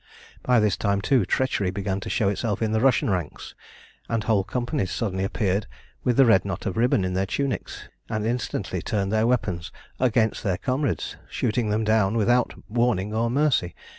[0.41, 3.53] By this time, too, treachery began to show itself in the Russian ranks,
[4.09, 5.67] and whole companies suddenly appeared
[6.03, 10.41] with the red knot of ribbon in their tunics, and instantly turned their weapons against
[10.43, 13.75] their comrades, shooting them down without warning or mercy.